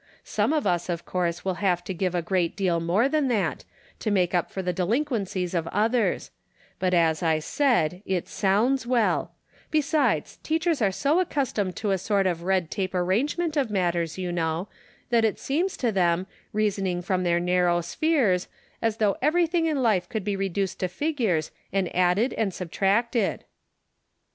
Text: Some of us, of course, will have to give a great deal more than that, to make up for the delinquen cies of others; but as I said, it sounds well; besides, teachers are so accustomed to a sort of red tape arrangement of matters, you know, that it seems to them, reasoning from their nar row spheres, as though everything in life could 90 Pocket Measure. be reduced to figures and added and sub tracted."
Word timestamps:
Some 0.23 0.51
of 0.51 0.65
us, 0.65 0.89
of 0.89 1.05
course, 1.05 1.45
will 1.45 1.57
have 1.61 1.83
to 1.83 1.93
give 1.93 2.15
a 2.15 2.23
great 2.23 2.55
deal 2.55 2.79
more 2.79 3.07
than 3.07 3.27
that, 3.27 3.65
to 3.99 4.09
make 4.09 4.33
up 4.33 4.49
for 4.49 4.63
the 4.63 4.73
delinquen 4.73 5.25
cies 5.25 5.53
of 5.53 5.67
others; 5.67 6.31
but 6.79 6.91
as 6.95 7.21
I 7.21 7.37
said, 7.37 8.01
it 8.03 8.27
sounds 8.27 8.87
well; 8.87 9.33
besides, 9.69 10.39
teachers 10.41 10.81
are 10.81 10.91
so 10.91 11.19
accustomed 11.19 11.75
to 11.75 11.91
a 11.91 11.99
sort 11.99 12.25
of 12.25 12.41
red 12.41 12.71
tape 12.71 12.95
arrangement 12.95 13.55
of 13.55 13.69
matters, 13.69 14.17
you 14.17 14.31
know, 14.31 14.67
that 15.11 15.23
it 15.23 15.37
seems 15.37 15.77
to 15.77 15.91
them, 15.91 16.25
reasoning 16.51 17.03
from 17.03 17.21
their 17.23 17.39
nar 17.39 17.65
row 17.65 17.81
spheres, 17.81 18.47
as 18.81 18.97
though 18.97 19.17
everything 19.21 19.67
in 19.67 19.83
life 19.83 20.09
could 20.09 20.21
90 20.23 20.31
Pocket 20.31 20.31
Measure. 20.31 20.37
be 20.39 20.49
reduced 20.49 20.79
to 20.79 20.87
figures 20.87 21.51
and 21.71 21.95
added 21.95 22.33
and 22.33 22.51
sub 22.55 22.71
tracted." 22.71 23.43